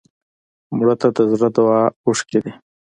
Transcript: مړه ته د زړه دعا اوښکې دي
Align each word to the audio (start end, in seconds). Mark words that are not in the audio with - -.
مړه 0.77 0.95
ته 1.01 1.07
د 1.15 1.19
زړه 1.31 1.49
دعا 1.55 1.81
اوښکې 2.05 2.39
دي 2.43 2.53